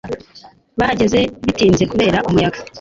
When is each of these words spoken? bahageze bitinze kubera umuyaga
bahageze 0.79 1.19
bitinze 1.45 1.83
kubera 1.91 2.17
umuyaga 2.27 2.59